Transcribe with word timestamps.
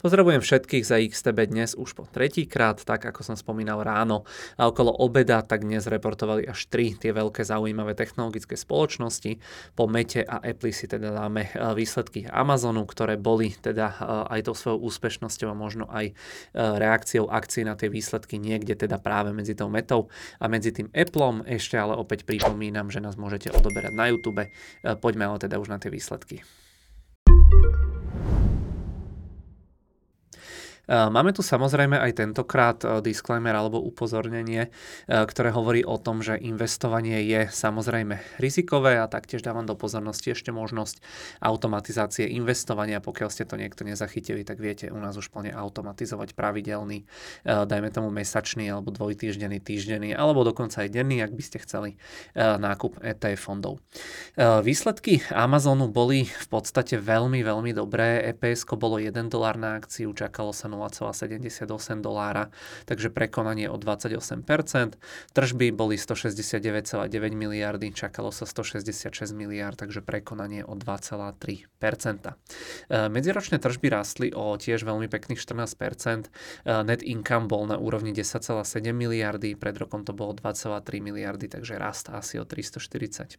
Pozdravujem 0.00 0.40
všetkých 0.40 0.84
za 0.88 0.96
XTB 0.96 1.38
dnes 1.52 1.76
už 1.76 1.92
po 1.92 2.08
tretíkrát, 2.08 2.80
tak 2.80 3.04
ako 3.04 3.20
som 3.20 3.36
spomínal 3.36 3.84
ráno. 3.84 4.24
A 4.56 4.72
okolo 4.72 4.88
obeda 4.88 5.44
tak 5.44 5.68
dnes 5.68 5.84
reportovali 5.84 6.48
až 6.48 6.64
tri 6.72 6.96
tie 6.96 7.12
veľké 7.12 7.44
zaujímavé 7.44 7.92
technologické 7.92 8.56
spoločnosti. 8.56 9.36
Po 9.76 9.84
Mete 9.84 10.24
a 10.24 10.40
Apple 10.40 10.72
si 10.72 10.88
teda 10.88 11.12
dáme 11.12 11.52
e, 11.52 11.76
výsledky 11.76 12.24
Amazonu, 12.24 12.88
ktoré 12.88 13.20
boli 13.20 13.52
teda 13.52 13.86
e, 13.92 13.96
aj 14.38 14.40
tou 14.48 14.54
svojou 14.56 14.88
úspešnosťou 14.88 15.48
a 15.52 15.56
možno 15.56 15.84
aj 15.92 16.10
e, 16.10 16.14
reakciou 16.56 17.28
akcií 17.28 17.68
na 17.68 17.76
tie 17.76 17.92
výsledky 17.92 18.40
niekde 18.40 18.72
teda 18.72 18.96
práve 18.96 19.36
medzi 19.36 19.52
tou 19.52 19.68
Metou 19.68 20.08
a 20.40 20.48
medzi 20.48 20.72
tým 20.72 20.88
Appleom. 20.96 21.44
Ešte 21.44 21.76
ale 21.76 21.98
opäť 21.98 22.24
pripomínam, 22.24 22.88
že 22.88 23.04
nás 23.04 23.20
môžete 23.20 23.52
odoberať 23.52 23.92
na 23.92 24.08
YouTube. 24.08 24.44
Poďme 25.00 25.28
ale 25.28 25.38
teda 25.42 25.60
už 25.60 25.68
na 25.68 25.78
tie 25.78 25.92
výsledky. 25.92 26.40
Máme 30.90 31.30
tu 31.30 31.46
samozrejme 31.46 31.94
aj 31.94 32.18
tentokrát 32.18 32.82
e, 32.82 32.98
disclaimer 33.06 33.54
alebo 33.54 33.78
upozornenie, 33.78 34.66
e, 34.66 34.70
ktoré 35.06 35.54
hovorí 35.54 35.86
o 35.86 35.94
tom, 35.94 36.26
že 36.26 36.34
investovanie 36.34 37.22
je 37.22 37.46
samozrejme 37.46 38.18
rizikové 38.42 38.98
a 38.98 39.06
taktiež 39.06 39.46
dávam 39.46 39.62
do 39.62 39.78
pozornosti 39.78 40.34
ešte 40.34 40.50
možnosť 40.50 40.98
automatizácie 41.38 42.26
investovania. 42.34 42.98
Pokiaľ 42.98 43.30
ste 43.30 43.46
to 43.46 43.54
niekto 43.54 43.86
nezachytili, 43.86 44.42
tak 44.42 44.58
viete 44.58 44.90
u 44.90 44.98
nás 44.98 45.14
už 45.14 45.30
plne 45.30 45.54
automatizovať 45.54 46.34
pravidelný, 46.34 47.06
e, 47.46 47.62
dajme 47.62 47.94
tomu 47.94 48.10
mesačný 48.10 48.66
alebo 48.66 48.90
dvojtýždenný, 48.90 49.62
týždenný 49.62 50.18
alebo 50.18 50.42
dokonca 50.42 50.82
aj 50.82 50.90
denný, 50.90 51.22
ak 51.22 51.30
by 51.30 51.42
ste 51.46 51.62
chceli 51.62 51.94
nákup 52.34 52.98
ETF 53.04 53.38
fondov. 53.38 53.78
Výsledky 54.38 55.22
Amazonu 55.30 55.86
boli 55.86 56.26
v 56.26 56.46
podstate 56.50 56.98
veľmi, 56.98 57.44
veľmi 57.44 57.70
dobré. 57.70 58.24
EPS 58.34 58.66
bolo 58.74 58.98
1 58.98 59.14
dolár 59.30 59.60
na 59.60 59.78
akciu, 59.78 60.10
čakalo 60.16 60.50
sa 60.50 60.72
0,78 60.90 62.02
dolára, 62.02 62.50
takže 62.84 63.10
prekonanie 63.14 63.70
o 63.70 63.78
28%. 63.78 64.98
Tržby 65.32 65.70
boli 65.70 65.94
169,9 65.94 67.06
miliardy, 67.32 67.94
čakalo 67.94 68.34
sa 68.34 68.44
166 68.44 69.14
miliard, 69.32 69.78
takže 69.78 70.02
prekonanie 70.02 70.66
o 70.66 70.74
2,3%. 70.74 71.38
E, 71.38 73.08
medziročné 73.08 73.62
tržby 73.62 73.86
rástli 73.92 74.28
o 74.34 74.58
tiež 74.58 74.82
veľmi 74.82 75.06
pekných 75.06 75.38
14%. 75.38 76.26
E, 76.26 76.82
net 76.82 77.06
income 77.06 77.46
bol 77.46 77.70
na 77.70 77.78
úrovni 77.78 78.10
10,7 78.10 78.42
miliardy, 78.90 79.54
pred 79.54 79.76
rokom 79.78 80.02
to 80.02 80.10
bolo 80.10 80.34
2,3 80.34 80.82
miliardy, 80.98 81.46
takže 81.46 81.78
rast 81.78 82.10
asi 82.10 82.42
o 82.42 82.44
340%. 82.44 83.38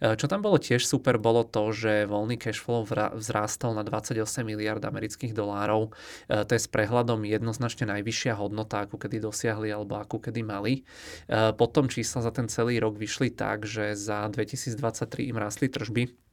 E, 0.00 0.16
čo 0.20 0.26
tam 0.28 0.44
bolo 0.44 0.60
tiež 0.60 0.84
super, 0.84 1.16
bolo 1.16 1.44
to, 1.46 1.72
že 1.72 2.04
voľný 2.04 2.36
cash 2.36 2.60
flow 2.60 2.84
vzrástol 2.84 3.72
na 3.72 3.82
28 3.86 4.44
miliard 4.44 4.82
amerických 4.84 5.32
dolárov, 5.32 5.94
to 6.28 6.50
je 6.56 6.60
s 6.60 6.68
prehľadom 6.68 7.22
jednoznačne 7.28 7.88
najvyššia 7.90 8.34
hodnota, 8.40 8.88
ako 8.88 8.96
kedy 8.96 9.20
dosiahli 9.20 9.68
alebo 9.68 10.00
ako 10.00 10.18
kedy 10.24 10.40
mali. 10.40 10.82
E, 11.28 11.52
potom 11.54 11.86
čísla 11.90 12.24
za 12.24 12.32
ten 12.32 12.48
celý 12.48 12.80
rok 12.80 12.96
vyšli 12.96 13.32
tak, 13.34 13.68
že 13.68 13.92
za 13.98 14.26
2023 14.32 15.30
im 15.30 15.36
rastli 15.36 15.68
tržby 15.68 16.23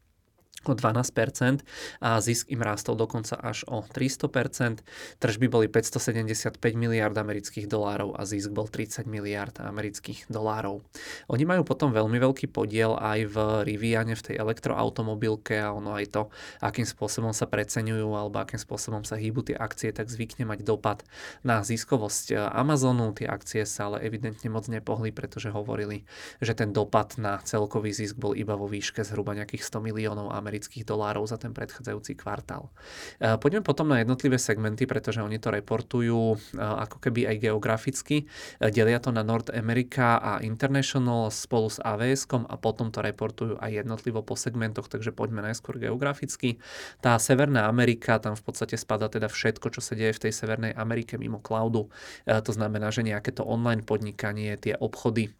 o 0.61 0.77
12% 0.77 1.65
a 2.05 2.21
zisk 2.21 2.45
im 2.53 2.61
rástol 2.61 2.93
dokonca 2.93 3.33
až 3.33 3.65
o 3.65 3.81
300%. 3.81 4.85
Tržby 5.17 5.47
boli 5.49 5.65
575 5.65 6.61
miliard 6.77 7.17
amerických 7.17 7.65
dolárov 7.65 8.13
a 8.13 8.21
zisk 8.29 8.53
bol 8.53 8.69
30 8.69 9.09
miliard 9.09 9.57
amerických 9.57 10.29
dolárov. 10.29 10.85
Oni 11.33 11.43
majú 11.49 11.65
potom 11.65 11.89
veľmi 11.89 12.21
veľký 12.21 12.53
podiel 12.53 12.93
aj 12.93 13.19
v 13.33 13.37
Riviane, 13.65 14.13
v 14.13 14.21
tej 14.21 14.35
elektroautomobilke 14.37 15.57
a 15.57 15.73
ono 15.73 15.97
aj 15.97 16.05
to, 16.13 16.23
akým 16.61 16.85
spôsobom 16.85 17.33
sa 17.33 17.49
preceňujú 17.49 18.13
alebo 18.13 18.37
akým 18.37 18.61
spôsobom 18.61 19.01
sa 19.01 19.17
hýbu 19.17 19.49
tie 19.49 19.57
akcie, 19.57 19.89
tak 19.89 20.13
zvykne 20.13 20.45
mať 20.45 20.61
dopad 20.61 21.01
na 21.41 21.65
ziskovosť 21.65 22.53
Amazonu. 22.53 23.17
Tie 23.17 23.25
akcie 23.25 23.65
sa 23.65 23.89
ale 23.89 24.05
evidentne 24.05 24.45
moc 24.53 24.69
nepohli, 24.69 25.09
pretože 25.09 25.49
hovorili, 25.49 26.05
že 26.37 26.53
ten 26.53 26.69
dopad 26.69 27.17
na 27.17 27.41
celkový 27.41 27.89
zisk 27.89 28.21
bol 28.21 28.37
iba 28.37 28.53
vo 28.53 28.69
výške 28.69 29.01
zhruba 29.01 29.33
nejakých 29.33 29.65
100 29.65 29.89
miliónov 29.89 30.29
amerických 30.41 30.81
dolárov 30.81 31.29
za 31.29 31.37
ten 31.37 31.53
predchádzajúci 31.53 32.17
kvartál. 32.17 32.73
E, 33.21 33.37
poďme 33.37 33.61
potom 33.61 33.85
na 33.85 34.01
jednotlivé 34.01 34.41
segmenty, 34.41 34.89
pretože 34.89 35.21
oni 35.21 35.37
to 35.37 35.53
reportujú 35.53 36.35
e, 36.35 36.37
ako 36.57 36.97
keby 36.97 37.29
aj 37.29 37.35
geograficky. 37.45 38.25
E, 38.25 38.73
delia 38.73 38.97
to 38.97 39.13
na 39.13 39.21
North 39.21 39.53
America 39.53 40.17
a 40.17 40.41
International 40.41 41.29
spolu 41.29 41.69
s 41.69 41.77
avs 41.77 42.25
a 42.25 42.55
potom 42.57 42.89
to 42.89 43.05
reportujú 43.05 43.61
aj 43.61 43.85
jednotlivo 43.85 44.25
po 44.25 44.33
segmentoch, 44.33 44.89
takže 44.89 45.13
poďme 45.13 45.45
najskôr 45.45 45.77
geograficky. 45.77 46.57
Tá 47.05 47.21
Severná 47.21 47.69
Amerika, 47.69 48.17
tam 48.17 48.33
v 48.33 48.41
podstate 48.41 48.73
spada 48.81 49.05
teda 49.05 49.29
všetko, 49.29 49.69
čo 49.69 49.83
sa 49.83 49.93
deje 49.93 50.17
v 50.17 50.23
tej 50.27 50.33
Severnej 50.33 50.73
Amerike 50.73 51.21
mimo 51.21 51.37
cloudu. 51.43 51.91
To 52.25 52.51
znamená, 52.51 52.89
že 52.89 53.03
nejaké 53.03 53.35
to 53.35 53.43
online 53.43 53.83
podnikanie, 53.83 54.55
tie 54.55 54.73
obchody, 54.79 55.33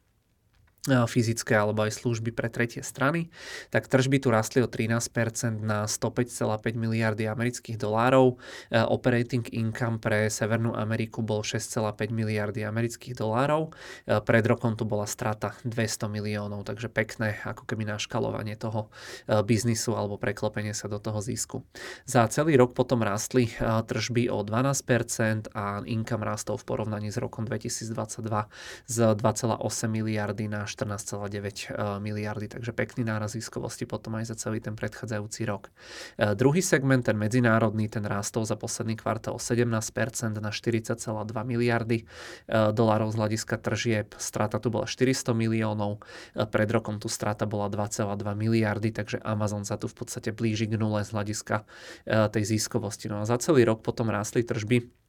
fyzické 0.90 1.54
alebo 1.54 1.86
aj 1.86 2.02
služby 2.02 2.34
pre 2.34 2.50
tretie 2.50 2.82
strany, 2.82 3.30
tak 3.70 3.86
tržby 3.86 4.18
tu 4.18 4.34
rastli 4.34 4.66
o 4.66 4.68
13% 4.68 5.62
na 5.62 5.86
105,5 5.86 6.42
miliardy 6.74 7.30
amerických 7.30 7.78
dolárov. 7.78 8.42
Operating 8.74 9.46
income 9.54 10.02
pre 10.02 10.26
Severnú 10.34 10.74
Ameriku 10.74 11.22
bol 11.22 11.46
6,5 11.46 12.10
miliardy 12.10 12.66
amerických 12.66 13.14
dolárov. 13.14 13.70
Pred 14.10 14.46
rokom 14.50 14.74
tu 14.74 14.90
bola 14.90 15.06
strata 15.06 15.54
200 15.62 16.10
miliónov, 16.10 16.66
takže 16.66 16.90
pekné 16.90 17.38
ako 17.46 17.70
keby 17.70 17.86
naškalovanie 17.86 18.58
toho 18.58 18.90
biznisu 19.30 19.94
alebo 19.94 20.18
preklopenie 20.18 20.74
sa 20.74 20.90
do 20.90 20.98
toho 20.98 21.22
zisku. 21.22 21.62
Za 22.10 22.26
celý 22.34 22.58
rok 22.58 22.74
potom 22.74 23.06
rastli 23.06 23.54
tržby 23.62 24.34
o 24.34 24.42
12% 24.42 25.54
a 25.54 25.86
income 25.86 26.26
rastol 26.26 26.58
v 26.58 26.66
porovnaní 26.66 27.14
s 27.14 27.22
rokom 27.22 27.46
2022 27.46 28.50
z 28.90 28.98
2,8 29.14 29.62
miliardy 29.86 30.50
na 30.50 30.66
14,9 30.72 31.28
eh, 31.28 32.00
miliardy, 32.00 32.48
takže 32.48 32.72
pekný 32.72 33.04
náraz 33.04 33.36
ziskovosti 33.36 33.84
potom 33.84 34.16
aj 34.16 34.32
za 34.32 34.36
celý 34.40 34.64
ten 34.64 34.80
predchádzajúci 34.80 35.44
rok. 35.44 35.68
Eh, 36.16 36.32
druhý 36.32 36.64
segment, 36.64 37.04
ten 37.04 37.20
medzinárodný, 37.20 37.92
ten 37.92 38.08
rástol 38.08 38.48
za 38.48 38.56
posledný 38.56 38.96
kvartál 38.96 39.36
17% 39.36 40.40
na 40.40 40.56
40,2 40.56 40.96
miliardy 41.44 42.08
eh, 42.08 42.72
dolárov 42.72 43.12
z 43.12 43.20
hľadiska 43.20 43.56
tržieb. 43.60 44.16
Strata 44.16 44.64
tu 44.64 44.72
bola 44.72 44.88
400 44.88 45.36
miliónov, 45.36 46.00
pred 46.34 46.70
rokom 46.72 47.02
tu 47.02 47.12
strata 47.12 47.44
bola 47.44 47.68
2,2 47.68 48.08
miliardy, 48.32 48.96
takže 48.96 49.20
Amazon 49.28 49.68
sa 49.68 49.76
tu 49.76 49.92
v 49.92 49.96
podstate 50.00 50.32
blíži 50.32 50.70
k 50.72 50.80
nule 50.80 51.04
z 51.04 51.12
hľadiska 51.12 51.68
tej 52.06 52.44
ziskovosti. 52.46 53.12
No 53.12 53.22
a 53.22 53.28
za 53.28 53.36
celý 53.42 53.68
rok 53.68 53.84
potom 53.84 54.08
rástli 54.08 54.46
tržby 54.46 55.01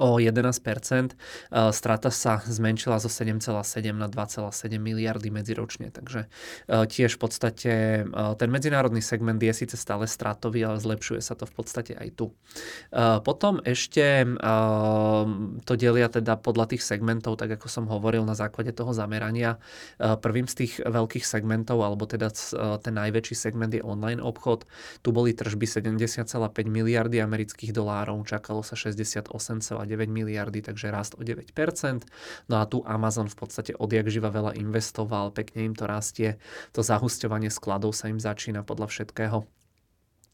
o 0.00 0.16
11%. 0.16 1.12
Strata 1.52 2.08
sa 2.08 2.40
zmenšila 2.40 2.96
zo 2.96 3.12
7,7 3.12 3.92
na 3.92 4.08
2,7 4.08 4.80
miliardy 4.80 5.28
medziročne, 5.28 5.92
takže 5.92 6.24
e, 6.24 6.88
tiež 6.88 7.16
v 7.16 7.20
podstate 7.20 7.72
e, 8.00 8.02
ten 8.40 8.48
medzinárodný 8.48 9.04
segment 9.04 9.36
je 9.36 9.52
síce 9.52 9.76
stále 9.76 10.08
stratový, 10.08 10.64
ale 10.64 10.80
zlepšuje 10.80 11.20
sa 11.20 11.36
to 11.36 11.44
v 11.44 11.52
podstate 11.52 11.92
aj 12.00 12.08
tu. 12.16 12.32
E, 12.32 13.20
potom 13.20 13.60
ešte 13.60 14.24
to 15.64 15.72
delia 15.76 16.08
teda 16.08 16.40
podľa 16.40 16.72
tých 16.72 16.82
segmentov, 16.84 17.36
tak 17.36 17.60
ako 17.60 17.66
som 17.68 17.84
hovoril 17.84 18.24
na 18.24 18.36
základe 18.36 18.72
toho 18.72 18.92
zamerania. 18.94 19.60
Prvým 19.98 20.46
z 20.48 20.54
tých 20.64 20.72
veľkých 20.80 21.24
segmentov, 21.24 21.80
alebo 21.82 22.04
teda 22.06 22.30
ten 22.80 22.94
najväčší 22.94 23.36
segment 23.36 23.72
je 23.74 23.82
online 23.82 24.22
obchod. 24.22 24.68
Tu 25.02 25.08
boli 25.10 25.32
tržby 25.34 25.66
70,5 25.66 26.28
miliardy 26.68 27.20
amerických 27.20 27.74
dolárov, 27.74 28.22
čakalo 28.28 28.62
sa 28.62 28.78
68 28.78 29.73
1,9 29.82 30.06
miliardy, 30.06 30.62
takže 30.62 30.94
rast 30.94 31.18
o 31.18 31.22
9%. 31.26 31.50
No 32.46 32.54
a 32.60 32.64
tu 32.70 32.86
Amazon 32.86 33.26
v 33.26 33.36
podstate 33.36 33.74
odjak 33.74 34.06
živa 34.06 34.30
veľa 34.30 34.54
investoval, 34.54 35.34
pekne 35.34 35.66
im 35.66 35.74
to 35.74 35.90
rastie, 35.90 36.38
to 36.70 36.86
zahusťovanie 36.86 37.50
skladov 37.50 37.92
sa 37.96 38.06
im 38.06 38.22
začína 38.22 38.62
podľa 38.62 38.86
všetkého 38.88 39.63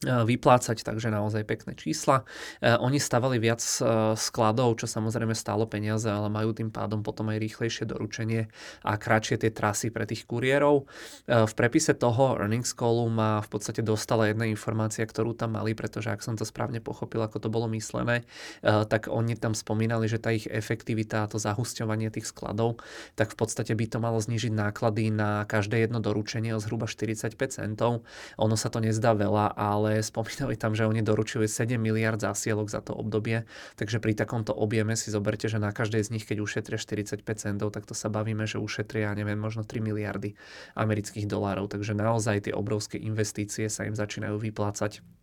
vyplácať, 0.00 0.81
takže 0.81 1.12
naozaj 1.12 1.44
pekné 1.44 1.77
čísla. 1.77 2.25
E, 2.65 2.72
oni 2.72 2.97
stavali 2.97 3.36
viac 3.36 3.60
e, 3.60 4.16
skladov, 4.16 4.80
čo 4.80 4.89
samozrejme 4.89 5.36
stálo 5.36 5.69
peniaze, 5.69 6.09
ale 6.09 6.33
majú 6.33 6.57
tým 6.57 6.72
pádom 6.72 7.04
potom 7.04 7.28
aj 7.28 7.36
rýchlejšie 7.36 7.84
doručenie 7.84 8.48
a 8.80 8.97
kratšie 8.97 9.36
tie 9.45 9.53
trasy 9.53 9.92
pre 9.92 10.09
tých 10.09 10.25
kuriérov. 10.25 10.89
V 11.28 11.53
prepise 11.53 11.92
toho 11.92 12.41
earnings 12.41 12.72
callu 12.72 13.13
ma 13.13 13.45
v 13.45 13.48
podstate 13.53 13.84
dostala 13.84 14.33
jedna 14.33 14.48
informácia, 14.48 15.04
ktorú 15.04 15.36
tam 15.36 15.60
mali, 15.60 15.77
pretože 15.77 16.09
ak 16.09 16.25
som 16.25 16.33
to 16.33 16.48
správne 16.48 16.80
pochopil, 16.80 17.21
ako 17.21 17.36
to 17.36 17.48
bolo 17.53 17.69
myslené, 17.77 18.25
tak 18.63 19.13
oni 19.13 19.36
tam 19.36 19.53
spomínali, 19.53 20.09
že 20.09 20.22
tá 20.22 20.33
ich 20.33 20.48
efektivita 20.48 21.27
a 21.27 21.30
to 21.30 21.36
zahusťovanie 21.36 22.09
tých 22.09 22.30
skladov, 22.30 22.80
tak 23.19 23.34
v 23.34 23.36
podstate 23.36 23.72
by 23.77 23.84
to 23.91 23.98
malo 24.01 24.19
znížiť 24.19 24.53
náklady 24.54 25.13
na 25.13 25.45
každé 25.45 25.84
jedno 25.84 26.01
doručenie 26.01 26.57
o 26.57 26.63
zhruba 26.63 26.89
45 26.89 27.36
centov. 27.51 28.07
Ono 28.41 28.57
sa 28.57 28.72
to 28.72 28.80
nezdá 28.80 29.13
veľa, 29.13 29.53
ale 29.59 29.90
ale 29.91 30.07
spomínali 30.07 30.54
tam, 30.54 30.78
že 30.78 30.87
oni 30.87 31.03
doručili 31.03 31.51
7 31.51 31.75
miliard 31.75 32.22
zásielok 32.22 32.71
za 32.71 32.78
to 32.78 32.95
obdobie, 32.95 33.42
takže 33.75 33.98
pri 33.98 34.15
takomto 34.15 34.54
objeme 34.54 34.95
si 34.95 35.10
zoberte, 35.10 35.51
že 35.51 35.59
na 35.59 35.75
každej 35.75 36.07
z 36.07 36.13
nich, 36.15 36.25
keď 36.25 36.47
ušetria 36.47 36.78
45 36.78 37.27
centov, 37.34 37.75
tak 37.75 37.91
to 37.91 37.98
sa 37.98 38.07
bavíme, 38.07 38.47
že 38.47 38.63
ušetria, 38.63 39.13
neviem, 39.19 39.37
možno 39.37 39.66
3 39.66 39.83
miliardy 39.83 40.39
amerických 40.78 41.27
dolárov, 41.27 41.66
takže 41.66 41.98
naozaj 41.98 42.47
tie 42.47 42.54
obrovské 42.54 43.03
investície 43.03 43.66
sa 43.66 43.83
im 43.84 43.98
začínajú 43.98 44.39
vyplácať 44.39 45.20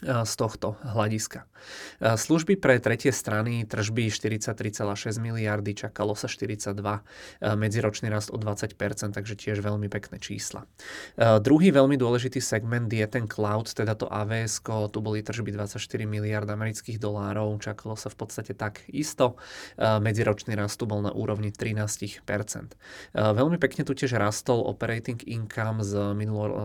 z 0.00 0.32
tohto 0.40 0.80
hľadiska. 0.80 1.44
Služby 2.00 2.56
pre 2.56 2.80
tretie 2.80 3.12
strany 3.12 3.68
tržby 3.68 4.08
43,6 4.08 5.20
miliardy, 5.20 5.76
čakalo 5.76 6.16
sa 6.16 6.24
42, 6.24 6.72
medziročný 7.44 8.08
rast 8.08 8.32
o 8.32 8.40
20%, 8.40 8.72
takže 9.12 9.34
tiež 9.36 9.60
veľmi 9.60 9.92
pekné 9.92 10.16
čísla. 10.16 10.64
Druhý 11.20 11.68
veľmi 11.68 12.00
dôležitý 12.00 12.40
segment 12.40 12.88
je 12.88 13.04
ten 13.04 13.28
cloud, 13.28 13.68
teda 13.68 13.92
to 13.92 14.08
AWS, 14.08 14.64
tu 14.88 14.98
boli 15.04 15.20
tržby 15.20 15.52
24 15.52 15.76
miliard 16.08 16.48
amerických 16.48 16.96
dolárov, 16.96 17.60
čakalo 17.60 17.92
sa 17.92 18.08
v 18.08 18.16
podstate 18.16 18.56
tak 18.56 18.80
isto, 18.88 19.36
medziročný 19.76 20.56
rast 20.56 20.80
tu 20.80 20.88
bol 20.88 21.04
na 21.04 21.12
úrovni 21.12 21.52
13%. 21.52 22.24
Veľmi 23.12 23.60
pekne 23.60 23.84
tu 23.84 23.92
tiež 23.92 24.16
rastol 24.16 24.64
operating 24.64 25.20
income 25.28 25.84
z, 25.84 25.92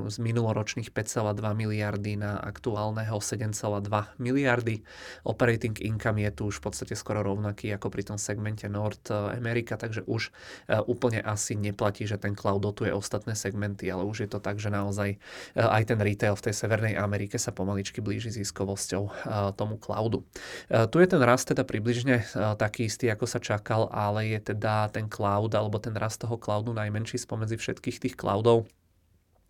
z 0.08 0.18
minuloročných 0.24 0.96
5,2 0.96 1.36
miliardy 1.52 2.16
na 2.16 2.40
aktuálneho 2.40 3.20
7,2 3.26 3.90
miliardy. 4.22 4.86
Operating 5.26 5.74
income 5.82 6.22
je 6.22 6.32
tu 6.32 6.42
už 6.54 6.62
v 6.62 6.70
podstate 6.70 6.94
skoro 6.94 7.26
rovnaký 7.26 7.74
ako 7.74 7.90
pri 7.90 8.06
tom 8.06 8.22
segmente 8.22 8.70
North 8.70 9.10
America, 9.10 9.74
takže 9.74 10.06
už 10.06 10.30
e, 10.30 10.78
úplne 10.86 11.26
asi 11.26 11.58
neplatí, 11.58 12.06
že 12.06 12.22
ten 12.22 12.38
cloud 12.38 12.62
dotuje 12.62 12.94
ostatné 12.94 13.34
segmenty, 13.34 13.90
ale 13.90 14.06
už 14.06 14.26
je 14.26 14.30
to 14.30 14.38
tak, 14.38 14.62
že 14.62 14.70
naozaj 14.70 15.18
e, 15.18 15.18
aj 15.58 15.90
ten 15.90 15.98
retail 15.98 16.38
v 16.38 16.46
tej 16.46 16.54
Severnej 16.54 16.94
Amerike 16.94 17.42
sa 17.42 17.50
pomaličky 17.50 18.06
blíži 18.06 18.30
ziskovosťou 18.30 19.26
tomu 19.58 19.80
cloudu. 19.82 20.22
Tu 20.68 20.98
je 21.02 21.08
ten 21.08 21.22
rast 21.24 21.50
teda 21.50 21.64
približne 21.66 22.28
taký 22.60 22.86
istý, 22.92 23.10
ako 23.10 23.26
sa 23.26 23.40
čakal, 23.42 23.90
ale 23.90 24.30
je 24.36 24.54
teda 24.54 24.92
ten 24.92 25.10
cloud 25.10 25.56
alebo 25.56 25.82
ten 25.82 25.96
rast 25.96 26.22
toho 26.22 26.38
cloudu 26.38 26.76
najmenší 26.76 27.18
spomedzi 27.18 27.58
všetkých 27.58 27.98
tých 28.02 28.16
cloudov 28.20 28.68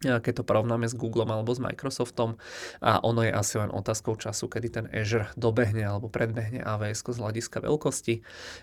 keď 0.04 0.42
to 0.42 0.44
porovnáme 0.44 0.86
s 0.86 0.94
Googlem 0.94 1.32
alebo 1.32 1.56
s 1.56 1.64
Microsoftom 1.64 2.36
a 2.84 3.00
ono 3.00 3.24
je 3.24 3.32
asi 3.32 3.56
len 3.58 3.72
otázkou 3.72 4.20
času, 4.20 4.52
kedy 4.52 4.68
ten 4.68 4.86
Azure 4.92 5.32
dobehne 5.40 5.88
alebo 5.88 6.12
predbehne 6.12 6.62
AWS 6.62 7.16
z 7.16 7.18
hľadiska 7.24 7.64
veľkosti. 7.64 8.20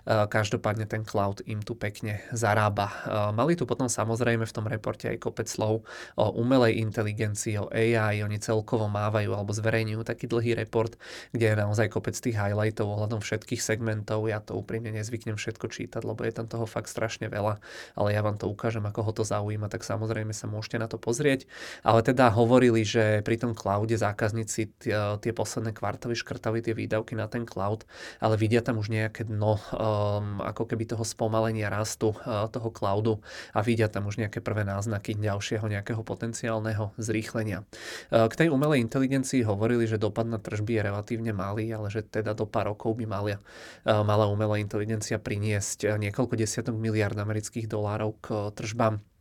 Každopádne 0.06 0.84
ten 0.84 1.02
cloud 1.08 1.40
im 1.48 1.64
tu 1.64 1.72
pekne 1.72 2.20
zarába. 2.36 2.92
Mali 3.32 3.56
tu 3.56 3.64
potom 3.64 3.88
samozrejme 3.88 4.44
v 4.44 4.52
tom 4.52 4.68
reporte 4.68 5.08
aj 5.08 5.18
kopec 5.18 5.48
slov 5.48 5.88
o 6.20 6.24
umelej 6.36 6.84
inteligencii, 6.84 7.58
o 7.64 7.72
AI, 7.72 8.20
oni 8.20 8.36
celkovo 8.36 8.86
mávajú 8.92 9.32
alebo 9.32 9.56
zverejňujú 9.56 10.04
taký 10.04 10.28
dlhý 10.28 10.52
report, 10.52 11.00
kde 11.32 11.52
je 11.52 11.56
naozaj 11.56 11.88
kopec 11.88 12.12
tých 12.12 12.36
highlightov 12.36 12.86
ohľadom 12.86 13.24
všetkých 13.24 13.64
segmentov. 13.64 14.28
Ja 14.28 14.44
to 14.44 14.54
úprimne 14.54 14.92
nezvyknem 14.92 15.40
všetko 15.40 15.72
čítať, 15.72 16.02
lebo 16.04 16.22
je 16.28 16.32
tam 16.36 16.44
toho 16.44 16.68
fakt 16.68 16.92
strašne 16.92 17.32
veľa, 17.32 17.58
ale 17.96 18.08
ja 18.12 18.20
vám 18.20 18.36
to 18.36 18.46
ukážem, 18.52 18.84
ako 18.84 19.00
ho 19.00 19.12
to 19.16 19.24
zaujíma, 19.24 19.72
tak 19.72 19.82
samozrejme 19.82 20.36
sa 20.36 20.44
môžete 20.44 20.76
na 20.76 20.86
to 20.86 21.00
pozrieť 21.00 21.21
pozrieť, 21.22 21.46
ale 21.86 22.02
teda 22.02 22.34
hovorili, 22.34 22.82
že 22.82 23.22
pri 23.22 23.38
tom 23.38 23.54
cloude 23.54 23.94
zákazníci 23.94 24.74
tie, 24.82 24.98
tie 25.22 25.30
posledné 25.30 25.70
kvartály 25.70 26.18
škrtali 26.18 26.58
tie 26.66 26.74
výdavky 26.74 27.14
na 27.14 27.30
ten 27.30 27.46
cloud, 27.46 27.86
ale 28.18 28.34
vidia 28.34 28.58
tam 28.58 28.82
už 28.82 28.90
nejaké 28.90 29.30
dno 29.30 29.54
um, 29.54 30.42
ako 30.42 30.66
keby 30.66 30.90
toho 30.90 31.06
spomalenia 31.06 31.70
rastu 31.70 32.10
uh, 32.10 32.50
toho 32.50 32.74
cloudu 32.74 33.22
a 33.54 33.62
vidia 33.62 33.86
tam 33.86 34.10
už 34.10 34.18
nejaké 34.18 34.42
prvé 34.42 34.66
náznaky 34.66 35.14
ďalšieho 35.14 35.62
nejakého 35.62 36.02
potenciálneho 36.02 36.90
zrýchlenia. 36.98 37.62
Uh, 38.10 38.26
k 38.26 38.34
tej 38.42 38.48
umelej 38.50 38.82
inteligencii 38.82 39.46
hovorili, 39.46 39.86
že 39.86 40.02
dopad 40.02 40.26
na 40.26 40.42
tržby 40.42 40.82
je 40.82 40.82
relatívne 40.90 41.30
malý, 41.30 41.70
ale 41.70 41.86
že 41.86 42.02
teda 42.02 42.34
do 42.34 42.50
pár 42.50 42.74
rokov 42.74 42.98
by 42.98 43.06
mali, 43.06 43.38
uh, 43.38 44.02
mala 44.02 44.26
umelá 44.26 44.58
inteligencia 44.58 45.22
priniesť 45.22 45.94
niekoľko 46.02 46.34
desiatok 46.34 46.74
miliard 46.74 47.14
amerických 47.14 47.70
dolárov 47.70 48.18
k 48.18 48.50
tržbám 48.58 49.11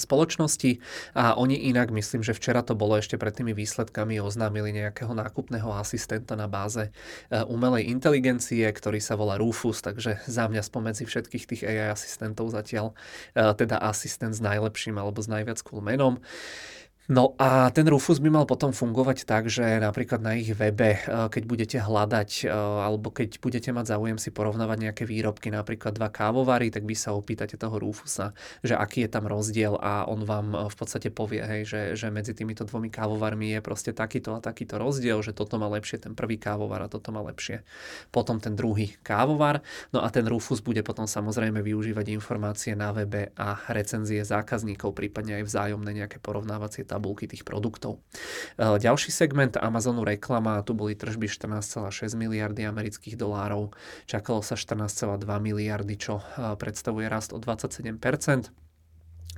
spoločnosti 0.00 0.80
a 1.12 1.36
oni 1.36 1.68
inak, 1.68 1.92
myslím, 1.92 2.24
že 2.24 2.32
včera 2.32 2.64
to 2.64 2.72
bolo 2.72 2.96
ešte 2.96 3.20
pred 3.20 3.36
tými 3.36 3.52
výsledkami, 3.52 4.18
oznámili 4.18 4.72
nejakého 4.72 5.12
nákupného 5.12 5.68
asistenta 5.76 6.34
na 6.34 6.48
báze 6.48 6.88
e, 6.88 6.90
umelej 7.44 7.92
inteligencie, 7.92 8.64
ktorý 8.64 8.98
sa 8.98 9.14
volá 9.14 9.36
Rufus, 9.36 9.84
takže 9.84 10.24
za 10.24 10.48
mňa 10.48 10.62
spomedzi 10.64 11.04
všetkých 11.04 11.44
tých 11.44 11.62
AI 11.68 11.92
asistentov 11.92 12.50
zatiaľ 12.50 12.96
e, 13.36 13.52
teda 13.54 13.78
asistent 13.84 14.32
s 14.32 14.40
najlepším 14.40 14.96
alebo 14.96 15.20
s 15.20 15.28
najviac 15.28 15.60
cool 15.62 15.84
menom. 15.84 16.18
No 17.04 17.36
a 17.36 17.68
ten 17.68 17.84
Rufus 17.84 18.16
by 18.16 18.32
mal 18.32 18.46
potom 18.48 18.72
fungovať 18.72 19.28
tak, 19.28 19.52
že 19.52 19.76
napríklad 19.76 20.24
na 20.24 20.40
ich 20.40 20.56
webe, 20.56 20.96
eh, 20.96 21.04
keď 21.04 21.42
budete 21.44 21.76
hľadať 21.76 22.48
eh, 22.48 22.52
alebo 22.56 23.12
keď 23.12 23.44
budete 23.44 23.76
mať 23.76 23.92
záujem 23.92 24.16
si 24.16 24.32
porovnávať 24.32 24.88
nejaké 24.88 25.04
výrobky, 25.04 25.52
napríklad 25.52 26.00
dva 26.00 26.08
kávovary, 26.08 26.72
tak 26.72 26.88
by 26.88 26.96
sa 26.96 27.12
opýtate 27.12 27.60
toho 27.60 27.76
Rufusa, 27.76 28.32
že 28.64 28.72
aký 28.72 29.04
je 29.04 29.12
tam 29.12 29.28
rozdiel 29.28 29.76
a 29.84 30.08
on 30.08 30.24
vám 30.24 30.56
eh, 30.56 30.64
v 30.64 30.76
podstate 30.80 31.12
povie, 31.12 31.44
hej, 31.44 31.68
že, 31.68 31.80
že 31.92 32.08
medzi 32.08 32.32
týmito 32.32 32.64
dvomi 32.64 32.88
kávovarmi 32.88 33.52
je 33.52 33.60
proste 33.60 33.92
takýto 33.92 34.32
a 34.32 34.40
takýto 34.40 34.80
rozdiel, 34.80 35.20
že 35.20 35.36
toto 35.36 35.60
má 35.60 35.68
lepšie 35.68 36.08
ten 36.08 36.16
prvý 36.16 36.40
kávovar 36.40 36.80
a 36.80 36.88
toto 36.88 37.12
má 37.12 37.20
lepšie 37.20 37.68
potom 38.16 38.40
ten 38.40 38.56
druhý 38.56 38.96
kávovar. 39.04 39.60
No 39.92 40.00
a 40.00 40.08
ten 40.08 40.24
Rufus 40.24 40.64
bude 40.64 40.80
potom 40.80 41.04
samozrejme 41.04 41.60
využívať 41.60 42.16
informácie 42.16 42.72
na 42.72 42.96
webe 42.96 43.28
a 43.36 43.60
recenzie 43.68 44.24
zákazníkov, 44.24 44.96
prípadne 44.96 45.44
aj 45.44 45.52
vzájomné 45.52 45.92
nejaké 46.00 46.16
porovnávacie 46.16 46.93
tabulky 46.94 47.26
tých 47.26 47.42
produktov. 47.42 47.98
E, 48.54 48.78
ďalší 48.78 49.10
segment 49.10 49.58
Amazonu 49.58 50.06
reklama, 50.06 50.62
tu 50.62 50.78
boli 50.78 50.94
tržby 50.94 51.26
14,6 51.26 52.14
miliardy 52.14 52.62
amerických 52.62 53.18
dolárov, 53.18 53.74
čakalo 54.06 54.46
sa 54.46 54.54
14,2 54.54 55.26
miliardy, 55.26 55.94
čo 55.98 56.22
e, 56.22 56.54
predstavuje 56.54 57.10
rast 57.10 57.34
o 57.34 57.38
27% 57.42 58.63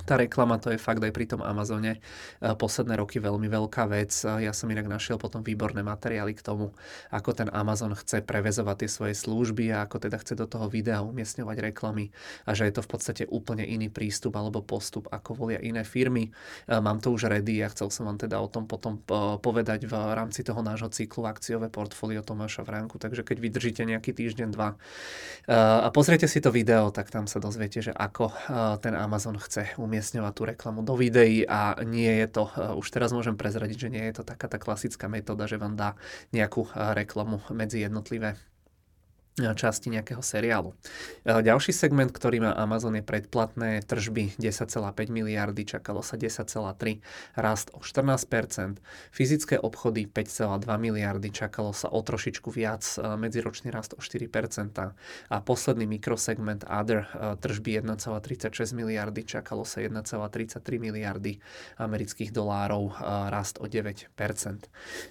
tá 0.07 0.15
reklama 0.15 0.55
to 0.55 0.71
je 0.71 0.79
fakt 0.79 1.03
aj 1.03 1.11
pri 1.11 1.27
tom 1.27 1.43
Amazone 1.43 1.99
e, 1.99 2.49
posledné 2.55 2.95
roky 2.95 3.19
veľmi 3.19 3.51
veľká 3.51 3.83
vec. 3.91 4.15
Ja 4.23 4.55
som 4.55 4.71
inak 4.71 4.87
našiel 4.87 5.19
potom 5.19 5.43
výborné 5.43 5.83
materiály 5.83 6.31
k 6.31 6.41
tomu, 6.41 6.71
ako 7.11 7.35
ten 7.35 7.51
Amazon 7.51 7.91
chce 7.91 8.23
prevezovať 8.23 8.87
tie 8.87 8.89
svoje 8.89 9.13
služby 9.19 9.75
a 9.75 9.83
ako 9.83 10.07
teda 10.07 10.15
chce 10.23 10.39
do 10.39 10.47
toho 10.47 10.71
videa 10.71 11.03
umiestňovať 11.03 11.57
reklamy 11.59 12.15
a 12.47 12.55
že 12.55 12.71
je 12.71 12.79
to 12.79 12.81
v 12.87 12.89
podstate 12.89 13.23
úplne 13.27 13.67
iný 13.67 13.91
prístup 13.91 14.39
alebo 14.39 14.63
postup, 14.63 15.11
ako 15.11 15.35
volia 15.35 15.59
iné 15.59 15.83
firmy. 15.83 16.31
E, 16.31 16.79
mám 16.79 17.03
to 17.03 17.11
už 17.11 17.27
ready 17.27 17.59
a 17.59 17.67
chcel 17.67 17.91
som 17.91 18.07
vám 18.07 18.15
teda 18.15 18.39
o 18.39 18.47
tom 18.47 18.63
potom 18.63 19.03
e, 19.03 19.35
povedať 19.43 19.83
v 19.83 19.93
rámci 20.15 20.47
toho 20.47 20.63
nášho 20.63 20.87
cyklu 20.87 21.27
akciové 21.27 21.67
portfólio 21.67 22.23
Tomáša 22.23 22.63
Vránku, 22.63 22.95
takže 22.95 23.27
keď 23.27 23.37
vydržíte 23.43 23.83
nejaký 23.83 24.15
týždeň, 24.15 24.47
dva 24.55 24.79
a 25.47 25.87
pozriete 25.95 26.27
si 26.27 26.43
to 26.43 26.51
video, 26.51 26.91
tak 26.91 27.07
tam 27.07 27.23
sa 27.23 27.39
dozviete, 27.39 27.79
že 27.79 27.91
ako 27.95 28.31
ten 28.83 28.93
Amazon 28.95 29.39
chce 29.39 29.75
umiestňovať 29.79 29.96
umiestňovať 29.97 30.33
tú 30.37 30.43
reklamu 30.45 30.85
do 30.85 30.93
videí 30.93 31.41
a 31.41 31.73
nie 31.81 32.21
je 32.21 32.27
to, 32.29 32.53
eh, 32.53 32.77
už 32.77 32.85
teraz 32.93 33.09
môžem 33.09 33.33
prezradiť, 33.33 33.89
že 33.89 33.89
nie 33.89 34.05
je 34.13 34.21
to 34.21 34.23
taká 34.23 34.45
tá 34.45 34.61
klasická 34.61 35.09
metóda, 35.09 35.49
že 35.49 35.57
vám 35.57 35.73
dá 35.73 35.97
nejakú 36.29 36.69
eh, 36.69 36.93
reklamu 36.93 37.41
medzi 37.49 37.81
jednotlivé 37.81 38.37
časti 39.37 39.93
nejakého 39.93 40.25
seriálu. 40.25 40.73
Ďalší 41.21 41.69
segment, 41.69 42.09
ktorý 42.09 42.41
má 42.41 42.57
Amazon 42.57 42.97
je 42.97 43.05
predplatné 43.05 43.85
tržby 43.85 44.33
10,5 44.41 44.81
miliardy, 45.13 45.61
čakalo 45.61 46.01
sa 46.01 46.17
10,3, 46.17 46.49
rast 47.37 47.69
o 47.77 47.85
14%, 47.85 48.81
fyzické 49.13 49.61
obchody 49.61 50.09
5,2 50.09 50.65
miliardy, 50.81 51.29
čakalo 51.29 51.69
sa 51.69 51.85
o 51.93 52.01
trošičku 52.01 52.49
viac, 52.49 52.81
medziročný 52.97 53.69
rast 53.69 53.93
o 53.93 54.01
4% 54.01 54.25
a 55.29 55.35
posledný 55.45 55.85
mikrosegment 55.85 56.65
Other 56.65 57.05
tržby 57.37 57.85
1,36 57.85 58.73
miliardy, 58.73 59.21
čakalo 59.21 59.61
sa 59.69 59.85
1,33 59.85 60.81
miliardy 60.81 61.37
amerických 61.77 62.33
dolárov, 62.33 62.89
rast 63.29 63.61
o 63.61 63.69
9%. 63.69 64.17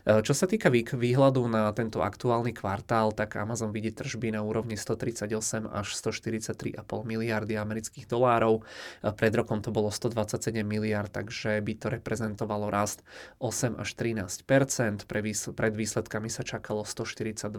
Čo 0.02 0.32
sa 0.34 0.46
týka 0.50 0.66
výhľadu 0.74 1.46
na 1.46 1.70
tento 1.70 2.02
aktuálny 2.02 2.50
kvartál, 2.50 3.14
tak 3.14 3.38
Amazon 3.38 3.70
vidí 3.70 3.94
tržby 3.94 4.14
tržby 4.16 4.32
na 4.32 4.40
úrovni 4.40 4.80
138 4.80 5.68
až 5.68 5.92
143,5 5.92 6.80
miliardy 7.04 7.60
amerických 7.60 8.08
dolárov. 8.08 8.64
Pred 9.04 9.32
rokom 9.36 9.60
to 9.60 9.68
bolo 9.68 9.92
127 9.92 10.64
miliard, 10.64 11.12
takže 11.12 11.60
by 11.60 11.72
to 11.76 11.92
reprezentovalo 11.92 12.72
rast 12.72 13.04
8 13.44 13.76
až 13.76 13.92
13 13.92 14.48
Pre 15.04 15.20
Pred 15.52 15.74
výsledkami 15.76 16.32
sa 16.32 16.40
čakalo 16.48 16.88
142,1 16.88 17.52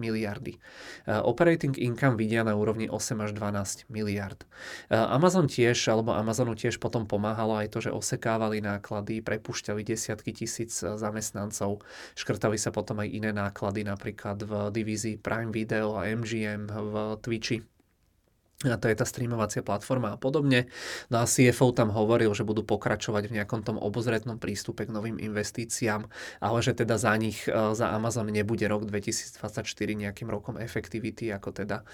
miliardy. 0.00 0.56
Operating 1.04 1.76
income 1.76 2.16
vidia 2.16 2.40
na 2.48 2.56
úrovni 2.56 2.88
8 2.88 3.28
až 3.28 3.36
12 3.36 3.92
miliard. 3.92 4.48
Amazon 4.88 5.52
tiež, 5.52 5.76
alebo 5.92 6.16
Amazonu 6.16 6.56
tiež 6.56 6.80
potom 6.80 7.04
pomáhalo 7.04 7.60
aj 7.60 7.68
to, 7.76 7.78
že 7.84 7.90
osekávali 7.92 8.64
náklady, 8.64 9.20
prepušťali 9.20 9.84
desiatky 9.84 10.32
tisíc 10.32 10.80
zamestnancov, 10.80 11.84
škrtali 12.16 12.56
sa 12.56 12.72
potom 12.72 13.04
aj 13.04 13.12
iné 13.12 13.36
náklady, 13.36 13.84
napríklad 13.84 14.40
v 14.48 14.52
divízii 14.72 15.18
Prime 15.18 15.50
video 15.58 15.98
a 15.98 16.06
MGM 16.06 16.70
v 16.70 16.94
Twitchi. 17.18 17.58
A 18.66 18.74
to 18.74 18.90
je 18.90 18.98
tá 18.98 19.06
streamovacia 19.06 19.62
platforma 19.62 20.14
a 20.14 20.18
podobne. 20.18 20.66
No 21.14 21.22
a 21.22 21.30
CFO 21.30 21.70
tam 21.70 21.94
hovoril, 21.94 22.34
že 22.34 22.42
budú 22.42 22.66
pokračovať 22.66 23.30
v 23.30 23.38
nejakom 23.38 23.62
tom 23.62 23.78
obozretnom 23.78 24.34
prístupe 24.34 24.82
k 24.82 24.90
novým 24.90 25.14
investíciám, 25.14 26.10
ale 26.42 26.58
že 26.58 26.74
teda 26.74 26.98
za 26.98 27.14
nich, 27.14 27.46
e, 27.46 27.54
za 27.54 27.94
Amazon 27.94 28.26
nebude 28.26 28.66
rok 28.66 28.82
2024 28.82 29.62
nejakým 29.94 30.26
rokom 30.26 30.58
efektivity, 30.58 31.30
ako 31.30 31.54
teda 31.54 31.86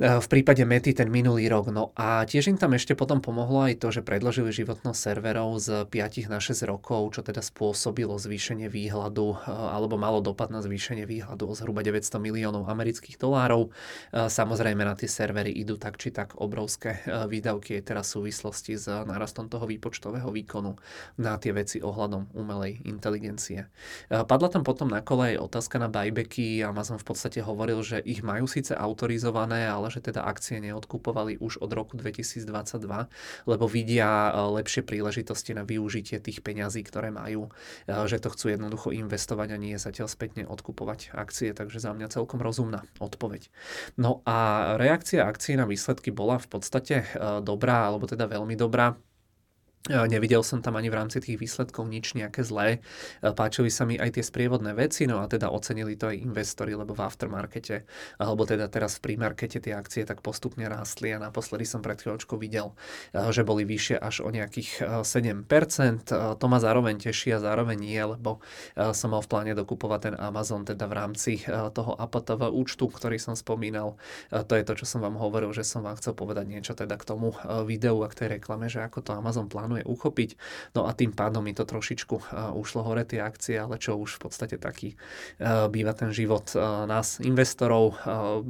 v 0.00 0.26
prípade 0.26 0.64
Mety 0.64 0.96
ten 0.96 1.12
minulý 1.12 1.52
rok. 1.52 1.68
No 1.68 1.92
a 1.92 2.24
tiež 2.24 2.48
im 2.48 2.56
tam 2.56 2.72
ešte 2.72 2.96
potom 2.96 3.20
pomohlo 3.20 3.68
aj 3.68 3.76
to, 3.76 3.92
že 3.92 4.00
predložili 4.00 4.48
životnosť 4.48 4.98
serverov 4.98 5.60
z 5.60 5.84
5 5.84 6.32
na 6.32 6.40
6 6.40 6.64
rokov, 6.64 7.12
čo 7.12 7.20
teda 7.20 7.44
spôsobilo 7.44 8.16
zvýšenie 8.16 8.72
výhľadu, 8.72 9.44
alebo 9.46 10.00
malo 10.00 10.24
dopad 10.24 10.48
na 10.48 10.64
zvýšenie 10.64 11.04
výhľadu 11.04 11.44
o 11.44 11.52
zhruba 11.52 11.84
900 11.84 12.18
miliónov 12.18 12.64
amerických 12.72 13.20
dolárov. 13.20 13.68
Samozrejme 14.10 14.80
na 14.80 14.96
tie 14.96 15.12
servery 15.12 15.52
idú 15.52 15.76
tak 15.76 16.00
či 16.00 16.08
tak 16.08 16.40
obrovské 16.40 17.04
výdavky 17.28 17.76
aj 17.78 17.84
teraz 17.84 18.08
v 18.10 18.26
súvislosti 18.26 18.80
s 18.80 18.88
narastom 18.88 19.52
toho 19.52 19.68
výpočtového 19.68 20.32
výkonu 20.32 20.76
na 21.20 21.36
tie 21.36 21.52
veci 21.52 21.84
ohľadom 21.84 22.32
umelej 22.32 22.80
inteligencie. 22.88 23.68
Padla 24.08 24.48
tam 24.48 24.64
potom 24.64 24.88
na 24.88 25.04
kole 25.04 25.36
aj 25.36 25.52
otázka 25.52 25.76
na 25.76 25.92
buybacky. 25.92 26.64
Amazon 26.64 26.96
v 26.96 27.06
podstate 27.06 27.44
hovoril, 27.44 27.84
že 27.84 28.00
ich 28.00 28.24
majú 28.24 28.48
síce 28.48 28.72
autorizované, 28.72 29.68
že 29.88 30.04
teda 30.04 30.22
akcie 30.26 30.60
neodkupovali 30.60 31.40
už 31.40 31.62
od 31.62 31.70
roku 31.72 31.96
2022, 31.96 32.46
lebo 33.48 33.64
vidia 33.66 34.30
e, 34.30 34.30
lepšie 34.60 34.84
príležitosti 34.84 35.56
na 35.56 35.64
využitie 35.64 36.20
tých 36.20 36.44
peňazí, 36.44 36.82
ktoré 36.84 37.14
majú, 37.14 37.48
e, 37.86 37.94
že 38.06 38.20
to 38.20 38.30
chcú 38.34 38.52
jednoducho 38.52 38.92
investovať 38.92 39.48
a 39.54 39.58
nie 39.58 39.80
zatiaľ 39.80 40.10
spätne 40.10 40.44
odkupovať 40.44 41.14
akcie, 41.16 41.56
takže 41.56 41.80
za 41.80 41.96
mňa 41.96 42.12
celkom 42.12 42.42
rozumná 42.42 42.84
odpoveď. 43.00 43.48
No 43.96 44.20
a 44.28 44.74
reakcia 44.76 45.24
akcií 45.24 45.56
na 45.56 45.64
výsledky 45.64 46.12
bola 46.12 46.36
v 46.42 46.48
podstate 46.50 46.94
e, 47.02 47.06
dobrá, 47.40 47.88
alebo 47.88 48.04
teda 48.10 48.28
veľmi 48.28 48.58
dobrá. 48.58 48.98
Nevidel 49.90 50.46
som 50.46 50.62
tam 50.62 50.78
ani 50.78 50.86
v 50.86 50.94
rámci 50.94 51.18
tých 51.18 51.42
výsledkov 51.42 51.90
nič 51.90 52.14
nejaké 52.14 52.46
zlé. 52.46 52.78
Páčili 53.18 53.66
sa 53.66 53.82
mi 53.82 53.98
aj 53.98 54.14
tie 54.14 54.22
sprievodné 54.22 54.78
veci, 54.78 55.10
no 55.10 55.18
a 55.18 55.26
teda 55.26 55.50
ocenili 55.50 55.98
to 55.98 56.06
aj 56.06 56.22
investori, 56.22 56.78
lebo 56.78 56.94
v 56.94 57.02
aftermarkete, 57.02 57.82
alebo 58.22 58.46
teda 58.46 58.70
teraz 58.70 59.02
v 59.02 59.10
prímarkete 59.10 59.58
tie 59.58 59.74
akcie 59.74 60.06
tak 60.06 60.22
postupne 60.22 60.70
rástli 60.70 61.10
a 61.10 61.18
naposledy 61.18 61.66
som 61.66 61.82
pred 61.82 61.98
chvíľočkou 61.98 62.38
videl, 62.38 62.78
že 63.10 63.42
boli 63.42 63.66
vyššie 63.66 63.98
až 63.98 64.22
o 64.22 64.30
nejakých 64.30 65.02
7%. 65.02 65.50
To 66.14 66.46
ma 66.46 66.58
zároveň 66.62 67.02
teší 67.02 67.34
a 67.34 67.42
zároveň 67.42 67.82
nie, 67.82 67.98
lebo 67.98 68.38
som 68.94 69.10
mal 69.10 69.26
v 69.26 69.30
pláne 69.34 69.52
dokupovať 69.58 70.14
ten 70.14 70.14
Amazon 70.14 70.62
teda 70.62 70.86
v 70.86 70.94
rámci 70.94 71.42
toho 71.74 71.98
APTV 71.98 72.54
účtu, 72.54 72.86
ktorý 72.86 73.18
som 73.18 73.34
spomínal. 73.34 73.98
To 74.30 74.52
je 74.54 74.62
to, 74.62 74.78
čo 74.78 74.86
som 74.86 75.02
vám 75.02 75.18
hovoril, 75.18 75.50
že 75.50 75.66
som 75.66 75.82
vám 75.82 75.98
chcel 75.98 76.14
povedať 76.14 76.46
niečo 76.46 76.78
teda 76.78 76.94
k 76.94 77.02
tomu 77.02 77.34
videu 77.66 77.98
a 77.98 78.06
k 78.06 78.14
tej 78.14 78.28
reklame, 78.38 78.70
že 78.70 78.78
ako 78.78 79.02
to 79.02 79.10
Amazon 79.18 79.50
plánuje 79.50 79.70
plánuje 79.72 79.88
uchopiť. 79.88 80.30
No 80.76 80.84
a 80.84 80.92
tým 80.92 81.16
pádom 81.16 81.40
mi 81.40 81.56
to 81.56 81.64
trošičku 81.64 82.16
uh, 82.20 82.52
ušlo 82.52 82.84
hore 82.84 83.08
tie 83.08 83.24
akcie, 83.24 83.56
ale 83.56 83.80
čo 83.80 83.96
už 83.96 84.20
v 84.20 84.28
podstate 84.28 84.60
taký 84.60 84.92
uh, 85.40 85.72
býva 85.72 85.96
ten 85.96 86.12
život 86.12 86.52
uh, 86.52 86.84
nás 86.84 87.16
investorov. 87.24 87.96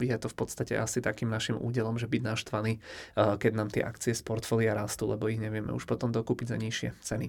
Je 0.02 0.18
to 0.18 0.26
v 0.26 0.36
podstate 0.36 0.74
asi 0.74 0.98
takým 0.98 1.30
našim 1.30 1.54
údelom, 1.54 1.94
že 2.00 2.10
byť 2.10 2.22
naštvaný, 2.24 2.72
keď 3.14 3.52
nám 3.52 3.68
tie 3.70 3.84
akcie 3.84 4.16
z 4.16 4.22
portfólia 4.24 4.74
rastú, 4.74 5.06
lebo 5.06 5.28
ich 5.28 5.38
nevieme 5.38 5.70
už 5.70 5.84
potom 5.84 6.10
dokúpiť 6.10 6.46
za 6.50 6.56
nižšie 6.58 6.88
ceny. 7.04 7.26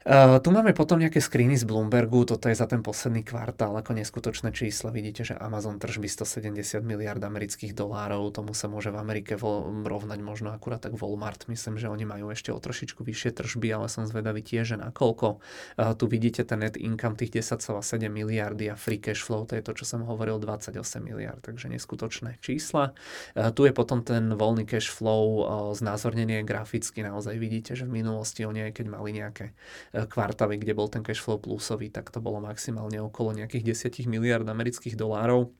Uh, 0.00 0.40
tu 0.40 0.48
máme 0.48 0.72
potom 0.72 0.96
nejaké 0.96 1.20
screeny 1.20 1.60
z 1.60 1.68
Bloombergu, 1.68 2.24
toto 2.24 2.48
je 2.48 2.56
za 2.56 2.64
ten 2.64 2.80
posledný 2.80 3.20
kvartál 3.20 3.76
ako 3.76 3.92
neskutočné 3.92 4.48
čísla. 4.48 4.88
Vidíte, 4.88 5.28
že 5.28 5.36
Amazon 5.36 5.76
tržby 5.76 6.08
170 6.08 6.80
miliard 6.80 7.20
amerických 7.20 7.76
dolárov, 7.76 8.32
tomu 8.32 8.56
sa 8.56 8.64
môže 8.64 8.88
v 8.88 8.96
Amerike 8.96 9.36
rovnať 9.36 10.20
možno 10.24 10.56
akurát 10.56 10.80
tak 10.80 10.96
Walmart. 10.96 11.52
Myslím, 11.52 11.76
že 11.76 11.92
oni 11.92 12.08
majú 12.08 12.32
ešte 12.32 12.48
o 12.48 12.56
trošičku 12.56 13.04
vyššie 13.04 13.44
tržby, 13.44 13.76
ale 13.76 13.92
som 13.92 14.08
zvedavý 14.08 14.40
tiež, 14.40 14.72
že 14.72 14.76
nakoľko. 14.80 15.36
Uh, 15.76 15.92
tu 15.92 16.08
vidíte 16.08 16.48
ten 16.48 16.64
net 16.64 16.80
income 16.80 17.20
tých 17.20 17.36
10,7 17.44 17.60
miliardy 18.08 18.72
a 18.72 18.80
free 18.80 19.04
cash 19.04 19.20
flow, 19.20 19.44
to 19.44 19.60
je 19.60 19.64
to, 19.68 19.76
čo 19.76 19.84
som 19.84 20.08
hovoril, 20.08 20.40
28 20.40 20.80
miliard, 21.04 21.44
takže 21.44 21.68
neskutočné 21.68 22.40
čísla. 22.40 22.96
Uh, 23.36 23.52
tu 23.52 23.68
je 23.68 23.76
potom 23.76 24.00
ten 24.00 24.32
voľný 24.32 24.64
cash 24.64 24.88
flow, 24.88 25.44
znázornenie 25.76 26.40
graficky, 26.40 27.04
naozaj 27.04 27.36
vidíte, 27.36 27.76
že 27.76 27.84
v 27.84 28.00
minulosti 28.00 28.48
oni 28.48 28.72
aj 28.72 28.80
keď 28.80 28.86
mali 28.88 29.12
nejaké 29.12 29.52
kvartály, 29.90 30.56
kde 30.56 30.72
bol 30.76 30.86
ten 30.86 31.02
cash 31.02 31.18
flow 31.18 31.42
plusový, 31.42 31.90
tak 31.90 32.14
to 32.14 32.22
bolo 32.22 32.38
maximálne 32.38 33.02
okolo 33.02 33.34
nejakých 33.34 33.74
10 33.74 34.06
miliard 34.06 34.46
amerických 34.46 34.94
dolárov. 34.94 35.50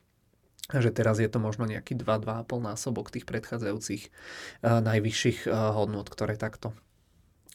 Že 0.71 0.95
teraz 0.95 1.19
je 1.19 1.27
to 1.27 1.43
možno 1.43 1.67
nejaký 1.67 1.99
2-2,5 1.99 2.47
násobok 2.63 3.11
tých 3.11 3.27
predchádzajúcich 3.27 4.03
uh, 4.07 4.79
najvyšších 4.79 5.51
uh, 5.51 5.75
hodnot, 5.75 6.07
ktoré 6.07 6.39
takto 6.39 6.71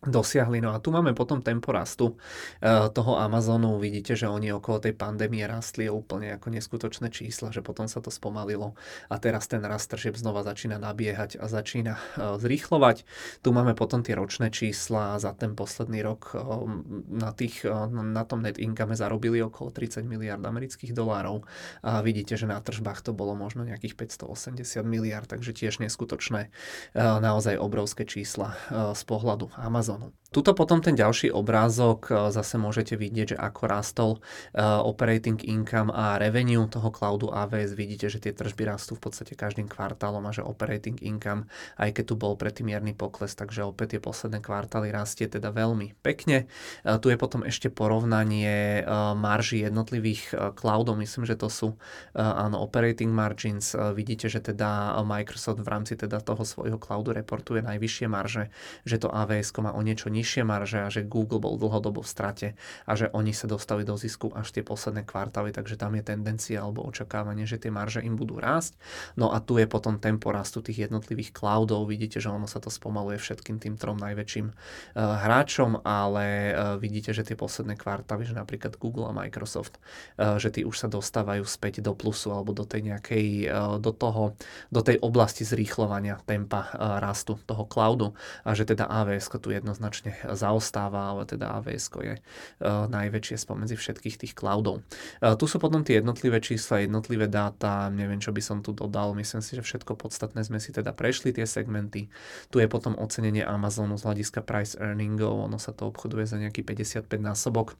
dosiahli. 0.05 0.61
No 0.61 0.73
a 0.73 0.81
tu 0.81 0.93
máme 0.93 1.11
potom 1.17 1.41
tempo 1.41 1.73
rastu 1.73 2.15
uh, 2.15 2.87
toho 2.93 3.17
Amazonu. 3.17 3.77
Vidíte, 3.81 4.13
že 4.13 4.29
oni 4.29 4.53
okolo 4.53 4.81
tej 4.81 4.93
pandémie 4.93 5.43
rastli 5.45 5.89
úplne 5.89 6.37
ako 6.37 6.53
neskutočné 6.53 7.09
čísla, 7.09 7.49
že 7.49 7.65
potom 7.65 7.89
sa 7.89 7.99
to 7.99 8.13
spomalilo 8.13 8.77
a 9.09 9.15
teraz 9.17 9.49
ten 9.49 9.61
rast 9.65 9.89
tržieb 9.89 10.15
znova 10.15 10.45
začína 10.45 10.77
nabiehať 10.77 11.41
a 11.41 11.49
začína 11.49 11.97
uh, 11.97 12.37
zrýchlovať. 12.37 13.03
Tu 13.41 13.49
máme 13.49 13.73
potom 13.73 14.05
tie 14.05 14.13
ročné 14.13 14.53
čísla 14.53 15.17
za 15.17 15.33
ten 15.33 15.57
posledný 15.57 16.05
rok 16.05 16.37
uh, 16.37 16.69
na, 17.09 17.33
tých, 17.33 17.65
na 17.91 18.23
tom 18.23 18.45
net 18.45 18.61
income 18.61 18.95
zarobili 18.95 19.41
okolo 19.41 19.73
30 19.73 20.05
miliard 20.05 20.41
amerických 20.41 20.93
dolárov 20.93 21.43
a 21.81 21.99
vidíte, 22.05 22.37
že 22.37 22.45
na 22.47 22.61
tržbách 22.61 23.01
to 23.01 23.11
bolo 23.11 23.33
možno 23.33 23.65
nejakých 23.65 23.97
580 23.97 24.85
miliard, 24.85 25.27
takže 25.27 25.51
tiež 25.51 25.81
neskutočné, 25.81 26.53
naozaj 26.95 27.59
obrovské 27.59 28.05
čísla 28.05 28.55
z 28.93 29.03
pohľadu 29.07 29.51
Amazon 29.55 29.94
Amazonu. 29.95 30.13
Tuto 30.35 30.51
potom 30.51 30.83
ten 30.83 30.99
ďalší 30.99 31.31
obrázok 31.31 32.11
e, 32.11 32.27
zase 32.35 32.59
môžete 32.59 32.99
vidieť, 32.99 33.27
že 33.31 33.37
ako 33.39 33.61
rastol 33.71 34.11
uh, 34.19 34.83
operating 34.83 35.39
income 35.47 35.87
a 35.95 36.19
revenue 36.19 36.67
toho 36.67 36.91
cloudu 36.91 37.31
AWS. 37.31 37.71
Vidíte, 37.71 38.11
že 38.11 38.19
tie 38.19 38.35
tržby 38.35 38.67
rastú 38.67 38.99
v 38.99 39.07
podstate 39.07 39.31
každým 39.31 39.71
kvartálom 39.71 40.19
a 40.27 40.35
že 40.35 40.43
operating 40.43 40.99
income, 40.99 41.47
aj 41.79 41.95
keď 41.95 42.03
tu 42.11 42.15
bol 42.19 42.35
predtým 42.35 42.67
mierny 42.67 42.91
pokles, 42.91 43.31
takže 43.31 43.63
opäť 43.63 43.95
tie 43.95 44.01
posledné 44.03 44.43
kvartály 44.43 44.91
rastie 44.91 45.31
teda 45.31 45.55
veľmi 45.55 45.95
pekne. 46.03 46.51
Uh, 46.83 46.99
tu 46.99 47.07
je 47.07 47.15
potom 47.15 47.47
ešte 47.47 47.71
porovnanie 47.71 48.83
marží 49.15 49.63
jednotlivých 49.63 50.55
cloudov. 50.57 50.99
Myslím, 50.99 51.23
že 51.29 51.37
to 51.37 51.47
sú 51.47 51.77
áno, 52.17 52.59
operating 52.59 53.13
margins. 53.13 53.77
Vidíte, 53.93 54.27
že 54.27 54.41
teda 54.41 54.99
Microsoft 55.05 55.61
v 55.61 55.69
rámci 55.69 55.93
teda 55.95 56.19
toho 56.19 56.41
svojho 56.41 56.81
cloudu 56.81 57.13
reportuje 57.13 57.61
najvyššie 57.61 58.07
marže, 58.09 58.49
že 58.83 58.97
to 58.97 59.07
AWS 59.13 59.53
má 59.61 59.71
o 59.71 59.81
niečo 59.85 60.09
nižšie 60.09 60.24
marže 60.47 60.79
a 60.81 60.89
že 60.89 61.05
Google 61.05 61.37
bol 61.37 61.59
dlhodobo 61.59 62.01
v 62.01 62.09
strate 62.09 62.47
a 62.89 62.97
že 62.97 63.11
oni 63.13 63.35
sa 63.35 63.45
dostali 63.45 63.85
do 63.85 63.93
zisku 63.99 64.33
až 64.33 64.49
tie 64.55 64.63
posledné 64.65 65.05
kvartály, 65.05 65.53
takže 65.53 65.77
tam 65.77 65.93
je 65.99 66.03
tendencia 66.07 66.63
alebo 66.63 66.87
očakávanie, 66.87 67.45
že 67.45 67.61
tie 67.61 67.69
marže 67.69 68.01
im 68.01 68.17
budú 68.17 68.41
rásť. 68.41 68.79
No 69.19 69.35
a 69.35 69.43
tu 69.43 69.61
je 69.61 69.67
potom 69.69 70.01
tempo 70.01 70.31
rastu 70.31 70.63
tých 70.65 70.89
jednotlivých 70.89 71.35
cloudov. 71.35 71.85
Vidíte, 71.85 72.17
že 72.17 72.31
ono 72.31 72.49
sa 72.49 72.57
to 72.57 72.71
spomaluje 72.73 73.19
všetkým 73.19 73.61
tým 73.61 73.75
trom 73.75 73.99
najväčším 73.99 74.47
uh, 74.49 74.55
hráčom, 74.95 75.83
ale 75.83 76.55
uh, 76.55 76.79
vidíte, 76.79 77.11
že 77.11 77.27
tie 77.27 77.37
posledné 77.37 77.75
kvartály, 77.75 78.25
že 78.25 78.33
napríklad 78.33 78.79
Google 78.79 79.11
a 79.11 79.13
Microsoft, 79.13 79.77
uh, 80.17 80.39
že 80.39 80.49
tí 80.49 80.61
už 80.63 80.75
sa 80.79 80.87
dostávajú 80.87 81.43
späť 81.43 81.83
do 81.83 81.91
plusu 81.91 82.31
alebo 82.31 82.55
do 82.55 82.63
tej 82.63 82.87
nejakej, 82.87 83.51
do 83.83 83.91
toho, 83.91 84.39
do 84.71 84.81
tej 84.81 84.97
oblasti 85.03 85.43
zrýchlovania 85.43 86.17
tempa 86.23 86.71
rastu 87.03 87.35
toho 87.43 87.67
cloudu 87.67 88.15
a 88.47 88.55
že 88.55 88.63
teda 88.63 88.87
AWS 88.87 89.27
tu 89.43 89.51
jednoznačne 89.51 90.14
zaostáva, 90.23 91.11
ale 91.15 91.27
teda 91.27 91.59
AWS 91.59 91.85
je 92.01 92.15
uh, 92.17 92.85
najväčšie 92.87 93.35
spomedzi 93.41 93.75
všetkých 93.75 94.15
tých 94.21 94.33
cloudov. 94.33 94.81
Uh, 95.19 95.35
tu 95.35 95.45
sú 95.49 95.59
potom 95.59 95.81
tie 95.81 95.99
jednotlivé 95.99 96.39
čísla, 96.39 96.85
jednotlivé 96.85 97.27
dáta, 97.27 97.91
neviem, 97.91 98.21
čo 98.21 98.31
by 98.31 98.41
som 98.41 98.63
tu 98.63 98.71
dodal, 98.71 99.17
myslím 99.17 99.41
si, 99.41 99.57
že 99.57 99.63
všetko 99.63 99.97
podstatné 99.99 100.43
sme 100.45 100.61
si 100.61 100.71
teda 100.71 100.95
prešli 100.95 101.35
tie 101.35 101.43
segmenty. 101.43 102.07
Tu 102.53 102.55
je 102.61 102.67
potom 102.69 102.95
ocenenie 102.95 103.43
Amazonu 103.43 103.99
z 103.99 104.05
hľadiska 104.05 104.45
price 104.45 104.77
earningov, 104.79 105.49
ono 105.49 105.57
sa 105.57 105.75
to 105.75 105.89
obchoduje 105.89 106.23
za 106.29 106.37
nejaký 106.39 106.63
55 106.63 107.09
násobok 107.19 107.75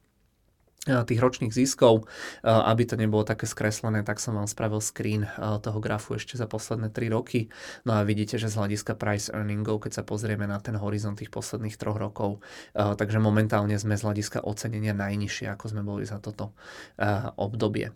tých 0.86 1.18
ročných 1.18 1.50
ziskov. 1.50 2.06
Aby 2.46 2.86
to 2.86 2.94
nebolo 2.94 3.26
také 3.26 3.50
skreslené, 3.50 4.06
tak 4.06 4.22
som 4.22 4.38
vám 4.38 4.46
spravil 4.46 4.78
screen 4.78 5.26
toho 5.36 5.82
grafu 5.82 6.14
ešte 6.14 6.38
za 6.38 6.46
posledné 6.46 6.94
3 6.94 7.10
roky. 7.10 7.50
No 7.82 7.98
a 7.98 8.06
vidíte, 8.06 8.38
že 8.38 8.46
z 8.46 8.56
hľadiska 8.56 8.94
price 8.94 9.34
earningov, 9.34 9.82
keď 9.82 10.00
sa 10.00 10.02
pozrieme 10.06 10.46
na 10.46 10.62
ten 10.62 10.78
horizont 10.78 11.18
tých 11.18 11.34
posledných 11.34 11.74
troch 11.74 11.98
rokov, 11.98 12.38
takže 12.72 13.18
momentálne 13.18 13.74
sme 13.74 13.98
z 13.98 14.06
hľadiska 14.06 14.46
ocenenia 14.46 14.94
najnižšie, 14.94 15.50
ako 15.50 15.64
sme 15.74 15.82
boli 15.82 16.06
za 16.06 16.22
toto 16.22 16.54
obdobie. 17.34 17.90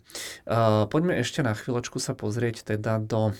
Poďme 0.91 1.15
ešte 1.23 1.39
na 1.45 1.55
chvíľočku 1.55 2.01
sa 2.01 2.11
pozrieť 2.11 2.75
teda 2.75 2.99
do 2.99 3.31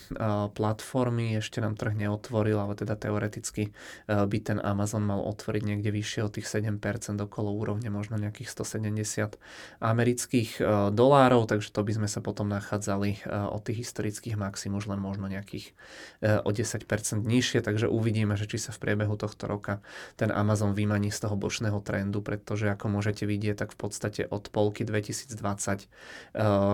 platformy. 0.55 1.35
Ešte 1.35 1.59
nám 1.59 1.75
trh 1.75 1.91
neotvoril, 1.97 2.55
ale 2.55 2.79
teda 2.79 2.95
teoreticky 2.95 3.75
by 4.07 4.37
ten 4.39 4.63
Amazon 4.63 5.03
mal 5.03 5.19
otvoriť 5.27 5.63
niekde 5.65 5.91
vyššie 5.91 6.21
od 6.23 6.31
tých 6.39 6.47
7% 6.47 6.77
okolo 7.19 7.51
úrovne 7.51 7.89
možno 7.91 8.15
nejakých 8.15 8.47
170 8.47 9.40
amerických 9.81 10.61
dolárov, 10.93 11.49
takže 11.49 11.73
to 11.73 11.81
by 11.81 11.91
sme 11.97 12.07
sa 12.09 12.21
potom 12.21 12.49
nachádzali 12.49 13.25
od 13.29 13.61
tých 13.65 13.87
historických 13.87 14.37
maxim 14.37 14.77
už 14.77 14.87
len 14.89 15.01
možno 15.01 15.25
nejakých 15.25 15.73
o 16.21 16.49
10% 16.53 16.85
nižšie, 17.25 17.65
takže 17.65 17.89
uvidíme, 17.89 18.37
že 18.37 18.45
či 18.45 18.61
sa 18.61 18.69
v 18.73 18.81
priebehu 18.81 19.17
tohto 19.17 19.49
roka 19.49 19.81
ten 20.15 20.29
Amazon 20.29 20.77
vymaní 20.77 21.09
z 21.09 21.25
toho 21.25 21.33
bočného 21.33 21.81
trendu, 21.81 22.21
pretože 22.21 22.69
ako 22.69 22.93
môžete 22.93 23.25
vidieť, 23.25 23.65
tak 23.65 23.69
v 23.73 23.79
podstate 23.81 24.21
od 24.29 24.53
polky 24.53 24.85
2020, 24.85 25.89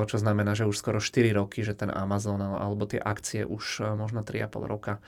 čo 0.08 0.16
znamená, 0.20 0.52
že 0.54 0.68
už 0.68 0.76
skoro 0.76 1.00
4 1.00 1.32
roky, 1.32 1.64
že 1.64 1.74
ten 1.78 1.94
Amazon 1.94 2.44
alebo 2.44 2.84
tie 2.84 3.00
akcie 3.00 3.48
už 3.48 3.96
možno 3.96 4.22
3,5 4.28 4.68
roka 4.68 5.00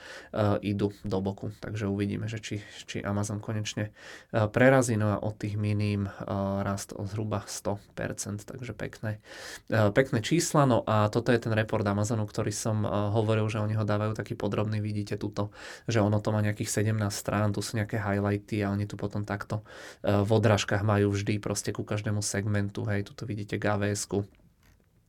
idú 0.64 0.96
do 1.04 1.18
boku, 1.20 1.52
takže 1.60 1.90
uvidíme, 1.90 2.26
že 2.26 2.40
či, 2.40 2.64
či 2.88 3.04
Amazon 3.04 3.44
konečne 3.44 3.92
prerazí, 4.30 4.96
no 4.96 5.12
a 5.14 5.22
od 5.22 5.36
tých 5.36 5.60
miním 5.60 6.08
rast 6.64 6.96
o 6.96 7.04
zhruba 7.04 7.44
100%, 7.50 8.46
takže 8.46 8.72
pekné, 8.72 9.18
pekné 9.68 10.22
čísla, 10.22 10.70
no 10.70 10.86
a 10.86 11.10
toto 11.10 11.34
je 11.34 11.42
ten 11.42 11.50
report 11.50 11.82
Amazonu, 11.82 12.22
ktorý 12.24 12.54
som 12.54 12.86
hovoril, 12.86 13.50
že 13.50 13.58
oni 13.58 13.74
ho 13.74 13.82
dávajú 13.82 14.14
taký 14.14 14.38
podrobný, 14.38 14.78
vidíte 14.78 15.18
tuto, 15.18 15.50
že 15.90 15.98
ono 15.98 16.22
to 16.22 16.30
má 16.30 16.38
nejakých 16.40 16.86
17 16.86 16.94
strán, 17.10 17.50
tu 17.50 17.58
sú 17.58 17.74
nejaké 17.76 17.98
highlighty 17.98 18.62
a 18.62 18.70
oni 18.70 18.86
tu 18.86 18.94
potom 18.94 19.26
takto 19.26 19.66
v 20.06 20.30
odrážkach 20.30 20.86
majú 20.86 21.10
vždy 21.10 21.42
proste 21.42 21.74
ku 21.74 21.82
každému 21.82 22.22
segmentu, 22.22 22.86
hej, 22.86 23.02
tuto 23.02 23.26
vidíte 23.26 23.58
GVS-ku, 23.58 24.22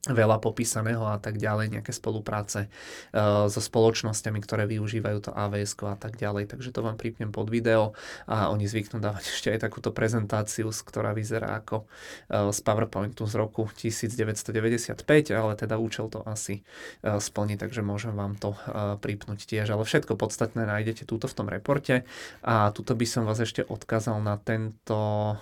veľa 0.09 0.41
popísaného 0.41 1.05
a 1.05 1.21
tak 1.21 1.37
ďalej, 1.37 1.77
nejaké 1.77 1.93
spolupráce 1.93 2.65
uh, 2.65 3.45
so 3.45 3.61
spoločnosťami, 3.61 4.41
ktoré 4.41 4.65
využívajú 4.65 5.29
to 5.29 5.31
AWS 5.37 5.77
a 5.85 5.93
tak 5.93 6.17
ďalej. 6.17 6.49
Takže 6.49 6.73
to 6.73 6.81
vám 6.81 6.97
pripnem 6.97 7.29
pod 7.29 7.53
video 7.53 7.93
a 8.25 8.49
oni 8.49 8.65
zvyknú 8.65 8.97
dávať 8.97 9.29
ešte 9.37 9.53
aj 9.53 9.69
takúto 9.69 9.93
prezentáciu, 9.93 10.73
ktorá 10.73 11.13
vyzerá 11.13 11.61
ako 11.61 11.85
uh, 11.85 12.49
z 12.49 12.59
PowerPointu 12.65 13.29
z 13.29 13.33
roku 13.37 13.69
1995, 13.77 15.05
ale 15.37 15.53
teda 15.53 15.77
účel 15.77 16.09
to 16.09 16.25
asi 16.25 16.65
uh, 17.05 17.21
splní, 17.21 17.61
takže 17.61 17.85
môžem 17.85 18.17
vám 18.17 18.33
to 18.41 18.57
pripnúť 18.97 19.45
tiež. 19.45 19.69
Ale 19.69 19.85
všetko 19.85 20.17
podstatné 20.17 20.65
nájdete 20.65 21.05
túto 21.05 21.29
v 21.29 21.35
tom 21.37 21.47
reporte 21.51 22.07
a 22.41 22.73
tuto 22.73 22.97
by 22.97 23.05
som 23.05 23.27
vás 23.27 23.37
ešte 23.37 23.61
odkázal 23.61 24.17
na 24.23 24.39
tento 24.39 25.35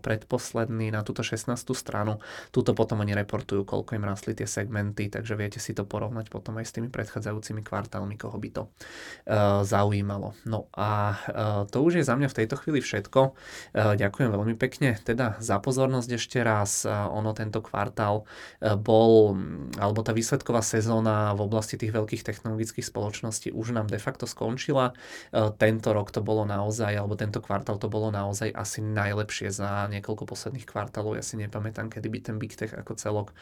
predposledný, 0.00 0.94
na 0.94 1.02
túto 1.02 1.20
16. 1.20 1.50
stranu. 1.74 2.22
Tuto 2.54 2.72
potom 2.72 3.02
oni 3.02 3.12
reportujú, 3.12 3.66
koľko 3.66 3.97
im 3.98 4.06
rastli 4.06 4.38
tie 4.38 4.46
segmenty, 4.46 5.10
takže 5.10 5.34
viete 5.34 5.58
si 5.58 5.74
to 5.74 5.82
porovnať 5.82 6.30
potom 6.30 6.54
aj 6.62 6.70
s 6.70 6.74
tými 6.78 6.86
predchádzajúcimi 6.88 7.66
kvartálmi, 7.66 8.14
koho 8.14 8.38
by 8.38 8.50
to 8.54 8.62
uh, 8.70 9.66
zaujímalo. 9.66 10.38
No 10.46 10.70
a 10.78 11.18
uh, 11.18 11.62
to 11.66 11.82
už 11.82 11.98
je 11.98 12.04
za 12.06 12.14
mňa 12.14 12.30
v 12.30 12.38
tejto 12.38 12.54
chvíli 12.62 12.78
všetko. 12.78 13.20
Uh, 13.74 13.98
ďakujem 13.98 14.30
veľmi 14.30 14.54
pekne 14.54 14.94
teda 15.02 15.34
za 15.42 15.58
pozornosť 15.58 16.10
ešte 16.14 16.38
raz. 16.46 16.86
Uh, 16.86 17.10
ono 17.10 17.34
tento 17.34 17.58
kvartál 17.58 18.22
uh, 18.22 18.78
bol, 18.78 19.34
alebo 19.74 20.00
tá 20.06 20.14
výsledková 20.14 20.62
sezóna 20.62 21.34
v 21.34 21.42
oblasti 21.42 21.74
tých 21.74 21.90
veľkých 21.90 22.22
technologických 22.22 22.86
spoločností 22.86 23.50
už 23.50 23.74
nám 23.74 23.90
de 23.90 23.98
facto 23.98 24.30
skončila. 24.30 24.94
Uh, 25.34 25.50
tento 25.58 25.90
rok 25.90 26.14
to 26.14 26.22
bolo 26.22 26.46
naozaj, 26.46 26.94
alebo 26.94 27.18
tento 27.18 27.42
kvartál 27.42 27.82
to 27.82 27.90
bolo 27.90 28.14
naozaj 28.14 28.54
asi 28.54 28.78
najlepšie 28.84 29.50
za 29.50 29.90
niekoľko 29.90 30.28
posledných 30.28 30.68
kvartálov. 30.68 31.18
Ja 31.18 31.24
si 31.24 31.40
nepamätám, 31.40 31.90
kedy 31.90 32.06
by 32.06 32.18
ten 32.22 32.36
Big 32.36 32.54
Tech 32.54 32.70
ako 32.76 32.94
celok 33.00 33.32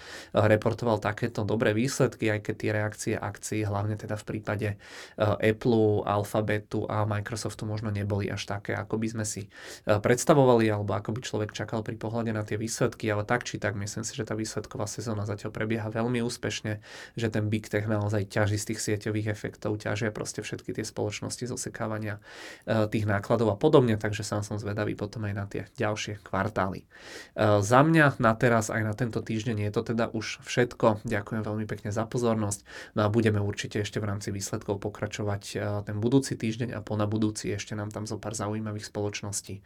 reportoval 0.46 1.02
takéto 1.02 1.42
dobré 1.42 1.74
výsledky, 1.76 2.30
aj 2.30 2.40
keď 2.46 2.54
tie 2.54 2.70
reakcie 2.70 3.14
akcií, 3.18 3.60
hlavne 3.66 3.98
teda 3.98 4.14
v 4.16 4.24
prípade 4.24 4.68
eh, 4.74 5.50
Apple, 5.50 6.06
Alphabetu 6.06 6.86
a 6.86 7.04
Microsoftu 7.04 7.66
možno 7.66 7.90
neboli 7.90 8.30
až 8.30 8.46
také, 8.46 8.74
ako 8.74 8.98
by 8.98 9.08
sme 9.12 9.24
si 9.26 9.46
eh, 9.46 9.98
predstavovali, 9.98 10.70
alebo 10.70 10.94
ako 10.94 11.10
by 11.16 11.20
človek 11.22 11.50
čakal 11.52 11.82
pri 11.82 11.98
pohľade 11.98 12.30
na 12.30 12.46
tie 12.46 12.56
výsledky, 12.56 13.10
ale 13.10 13.26
tak 13.26 13.44
či 13.44 13.58
tak 13.58 13.74
myslím 13.74 14.02
si, 14.06 14.12
že 14.14 14.24
tá 14.24 14.38
výsledková 14.38 14.86
sezóna 14.86 15.26
zatiaľ 15.26 15.52
prebieha 15.52 15.88
veľmi 15.90 16.22
úspešne, 16.22 16.78
že 17.18 17.26
ten 17.28 17.50
Big 17.50 17.66
Tech 17.66 17.90
naozaj 17.90 18.30
ťaží 18.30 18.56
z 18.56 18.74
tých 18.74 18.80
sieťových 18.80 19.28
efektov, 19.30 19.78
ťažia 19.82 20.10
proste 20.10 20.40
všetky 20.40 20.72
tie 20.76 20.84
spoločnosti 20.86 21.44
z 21.46 21.52
osekávania 21.52 22.22
eh, 22.64 22.86
tých 22.86 23.04
nákladov 23.04 23.52
a 23.52 23.56
podobne, 23.58 23.98
takže 23.98 24.22
sám 24.22 24.46
som 24.46 24.56
zvedavý 24.56 24.94
potom 24.94 25.26
aj 25.26 25.34
na 25.34 25.44
tie 25.46 25.62
ďalšie 25.76 26.22
kvartály. 26.22 26.88
Za 27.36 27.80
mňa 27.82 28.18
na 28.18 28.32
teraz 28.34 28.72
aj 28.72 28.82
na 28.82 28.94
tento 28.96 29.20
týždeň 29.20 29.68
je 29.68 29.70
to 29.72 29.82
teda 29.92 30.08
už 30.12 30.35
všetko. 30.44 31.06
Ďakujem 31.06 31.42
veľmi 31.44 31.66
pekne 31.68 31.90
za 31.94 32.04
pozornosť. 32.04 32.64
No 32.98 33.06
a 33.06 33.12
budeme 33.12 33.40
určite 33.40 33.80
ešte 33.80 33.98
v 34.02 34.08
rámci 34.12 34.28
výsledkov 34.34 34.82
pokračovať 34.84 35.42
e, 35.54 35.56
ten 35.88 35.96
budúci 35.96 36.36
týždeň 36.36 36.76
a 36.76 36.80
po 36.84 36.94
na 37.00 37.08
budúci 37.08 37.52
ešte 37.52 37.72
nám 37.72 37.92
tam 37.92 38.04
zo 38.04 38.20
pár 38.20 38.36
zaujímavých 38.36 38.88
spoločností 38.88 39.54
e, 39.58 39.62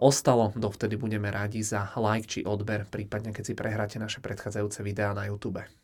ostalo. 0.00 0.56
Dovtedy 0.56 0.96
budeme 0.96 1.28
rádi 1.28 1.60
za 1.60 1.92
like 1.94 2.28
či 2.28 2.40
odber, 2.44 2.88
prípadne 2.88 3.36
keď 3.36 3.44
si 3.44 3.54
prehráte 3.54 3.96
naše 4.00 4.24
predchádzajúce 4.24 4.80
videá 4.80 5.12
na 5.12 5.28
YouTube. 5.28 5.77